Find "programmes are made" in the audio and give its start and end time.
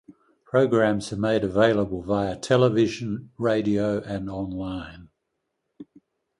0.45-1.43